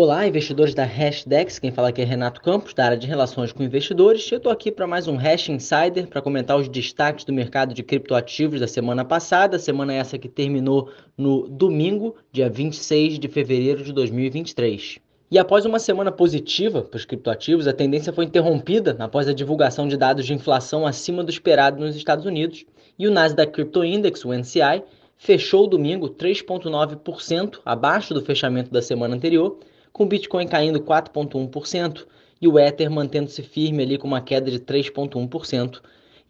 [0.00, 3.64] Olá, investidores da Hashdex, quem fala aqui é Renato Campos, da área de relações com
[3.64, 4.30] investidores.
[4.30, 7.82] Eu estou aqui para mais um Hash Insider para comentar os destaques do mercado de
[7.82, 13.92] criptoativos da semana passada, semana essa que terminou no domingo, dia 26 de fevereiro de
[13.92, 15.00] 2023.
[15.32, 19.88] E após uma semana positiva para os criptoativos, a tendência foi interrompida após a divulgação
[19.88, 22.64] de dados de inflação acima do esperado nos Estados Unidos,
[22.96, 24.84] e o Nasdaq Crypto Index, o NCI,
[25.16, 29.58] fechou o domingo 3,9% abaixo do fechamento da semana anterior,
[29.98, 32.06] com o Bitcoin caindo 4,1%
[32.40, 35.80] e o Ether mantendo-se firme ali com uma queda de 3,1%.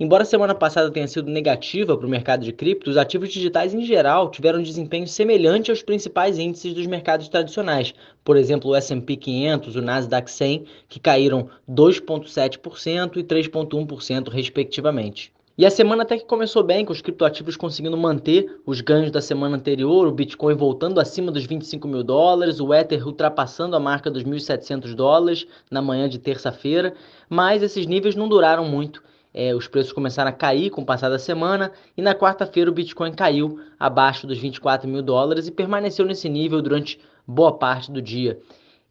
[0.00, 3.74] Embora a semana passada tenha sido negativa para o mercado de cripto, os ativos digitais
[3.74, 7.92] em geral tiveram um desempenho semelhante aos principais índices dos mercados tradicionais,
[8.24, 15.30] por exemplo, o S&P 500, o Nasdaq 100, que caíram 2,7% e 3,1% respectivamente.
[15.58, 19.20] E a semana até que começou bem, com os criptoativos conseguindo manter os ganhos da
[19.20, 24.08] semana anterior, o Bitcoin voltando acima dos 25 mil dólares, o Ether ultrapassando a marca
[24.08, 26.94] dos 1.700 dólares na manhã de terça-feira,
[27.28, 29.02] mas esses níveis não duraram muito.
[29.34, 32.72] É, os preços começaram a cair com o passar da semana e na quarta-feira o
[32.72, 38.00] Bitcoin caiu abaixo dos 24 mil dólares e permaneceu nesse nível durante boa parte do
[38.00, 38.38] dia.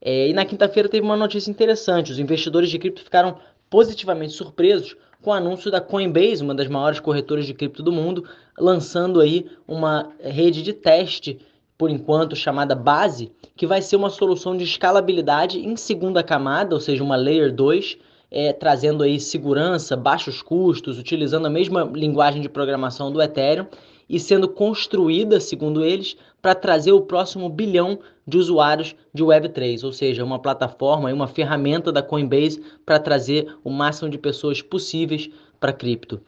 [0.01, 3.37] É, e na quinta-feira teve uma notícia interessante: os investidores de cripto ficaram
[3.69, 8.23] positivamente surpresos com o anúncio da Coinbase, uma das maiores corretoras de cripto do mundo,
[8.57, 11.39] lançando aí uma rede de teste,
[11.77, 16.81] por enquanto chamada Base, que vai ser uma solução de escalabilidade em segunda camada, ou
[16.81, 17.97] seja, uma Layer 2,
[18.29, 23.67] é, trazendo aí segurança, baixos custos, utilizando a mesma linguagem de programação do Ethereum
[24.09, 29.91] e sendo construída, segundo eles, para trazer o próximo bilhão de usuários de Web3, ou
[29.91, 35.73] seja, uma plataforma, uma ferramenta da Coinbase para trazer o máximo de pessoas possíveis para
[35.73, 36.21] cripto.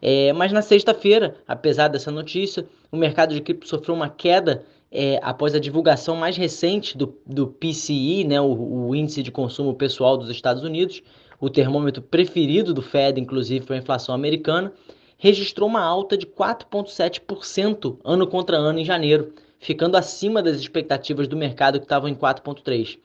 [0.00, 5.18] É, mas na sexta-feira, apesar dessa notícia, o mercado de cripto sofreu uma queda é,
[5.22, 10.16] após a divulgação mais recente do, do PCI, né, o, o índice de consumo pessoal
[10.16, 11.02] dos Estados Unidos,
[11.40, 14.72] o termômetro preferido do Fed, inclusive, para a inflação americana,
[15.18, 21.36] registrou uma alta de 4,7% ano contra ano em janeiro, ficando acima das expectativas do
[21.36, 22.98] mercado que estavam em 4,3%.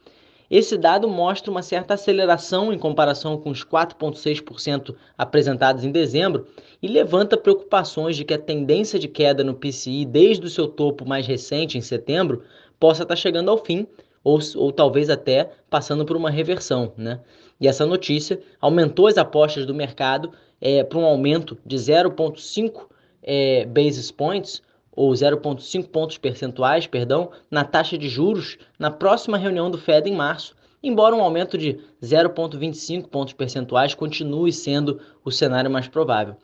[0.50, 6.46] Esse dado mostra uma certa aceleração em comparação com os 4,6% apresentados em dezembro
[6.84, 11.08] e levanta preocupações de que a tendência de queda no PCI desde o seu topo
[11.08, 12.44] mais recente, em setembro,
[12.78, 13.88] possa estar chegando ao fim
[14.24, 16.94] ou, ou talvez até passando por uma reversão.
[16.98, 17.20] Né?
[17.60, 22.88] E essa notícia aumentou as apostas do mercado é, para um aumento de 0,5
[23.24, 24.62] é, basis points
[24.92, 30.16] ou 0,5 pontos percentuais, perdão, na taxa de juros na próxima reunião do Fed em
[30.16, 36.36] março, embora um aumento de 0,25 pontos percentuais continue sendo o cenário mais provável.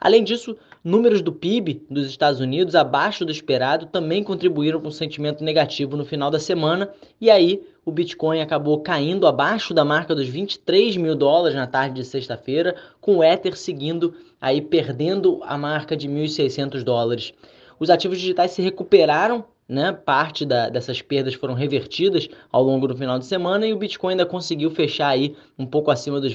[0.00, 4.92] Além disso, números do PIB dos Estados Unidos abaixo do esperado também contribuíram com um
[4.92, 10.14] sentimento negativo no final da semana, e aí o Bitcoin acabou caindo abaixo da marca
[10.14, 15.56] dos 23 mil dólares na tarde de sexta-feira, com o Ether seguindo aí perdendo a
[15.56, 17.32] marca de 1.600 dólares.
[17.78, 19.90] Os ativos digitais se recuperaram né?
[19.90, 24.12] Parte da, dessas perdas foram revertidas ao longo do final de semana e o Bitcoin
[24.12, 26.34] ainda conseguiu fechar aí um pouco acima dos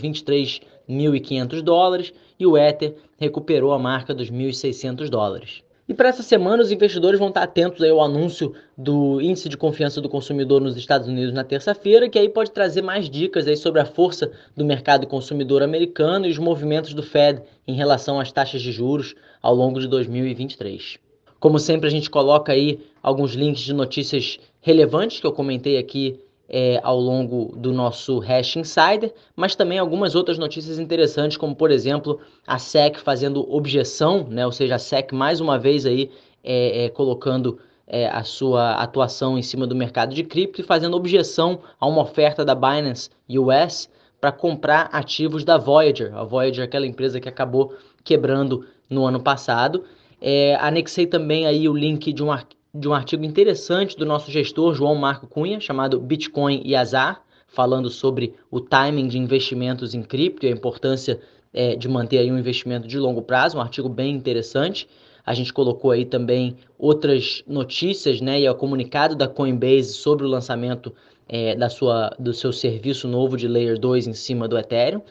[0.90, 5.64] 23.500 dólares e o Ether recuperou a marca dos 1.600 dólares.
[5.90, 10.02] E para essa semana, os investidores vão estar atentos ao anúncio do índice de confiança
[10.02, 13.80] do consumidor nos Estados Unidos na terça-feira, que aí pode trazer mais dicas aí sobre
[13.80, 18.62] a força do mercado consumidor americano e os movimentos do Fed em relação às taxas
[18.62, 21.00] de juros ao longo de 2023.
[21.40, 26.20] Como sempre, a gente coloca aí alguns links de notícias relevantes que eu comentei aqui
[26.50, 31.72] é, ao longo do nosso Hash Insider, mas também algumas outras notícias interessantes, como por
[31.72, 36.10] exemplo a SEC fazendo objeção, né, ou seja, a SEC mais uma vez aí
[36.44, 40.96] é, é, colocando é, a sua atuação em cima do mercado de cripto e fazendo
[40.96, 46.88] objeção a uma oferta da Binance US para comprar ativos da Voyager, a Voyager, aquela
[46.88, 49.84] empresa que acabou quebrando no ano passado.
[50.20, 52.30] É, anexei também aí o link de um,
[52.74, 57.90] de um artigo interessante do nosso gestor João Marco Cunha, chamado Bitcoin e Azar, falando
[57.90, 61.20] sobre o timing de investimentos em cripto e a importância
[61.54, 64.88] é, de manter aí um investimento de longo prazo, um artigo bem interessante.
[65.26, 70.30] A gente colocou aí também outras notícias, né, e o comunicado da Coinbase sobre o
[70.30, 70.94] lançamento
[71.28, 75.02] é, da sua, do seu serviço novo de Layer 2 em cima do Ethereum.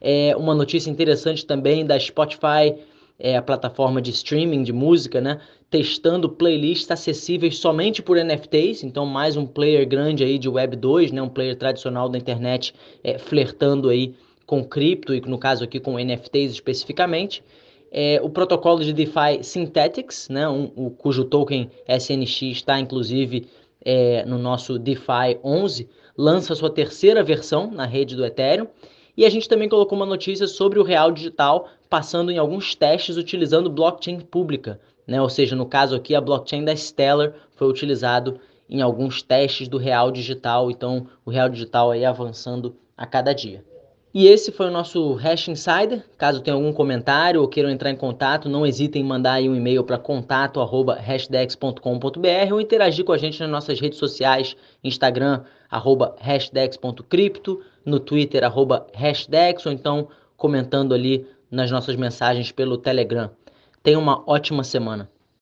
[0.00, 2.74] É, uma notícia interessante também da Spotify
[3.18, 5.40] é a plataforma de streaming de música, né?
[5.70, 11.12] Testando playlists acessíveis somente por NFTs, então mais um player grande aí de Web 2,
[11.12, 11.22] né?
[11.22, 14.14] Um player tradicional da internet é, flertando aí
[14.46, 17.42] com cripto e no caso aqui com NFTs especificamente.
[17.90, 20.48] É, o protocolo de DeFi Synthetics, né?
[20.48, 23.46] Um, o, cujo token SNX está inclusive
[23.84, 28.66] é, no nosso DeFi 11, lança sua terceira versão na rede do Ethereum.
[29.16, 33.16] E a gente também colocou uma notícia sobre o real digital passando em alguns testes
[33.16, 35.22] utilizando blockchain pública, né?
[35.22, 39.78] Ou seja, no caso aqui a blockchain da Stellar foi utilizado em alguns testes do
[39.78, 43.64] real digital, então o real digital aí avançando a cada dia.
[44.18, 46.02] E esse foi o nosso Hash Insider.
[46.16, 49.54] Caso tenha algum comentário ou queiram entrar em contato, não hesitem em mandar aí um
[49.54, 55.42] e-mail para contato@hashdex.com.br ou interagir com a gente nas nossas redes sociais, Instagram
[56.18, 58.42] @hashdex.crypto, no Twitter
[58.94, 63.30] @hashdex ou então comentando ali nas nossas mensagens pelo Telegram.
[63.82, 65.10] Tenha uma ótima semana.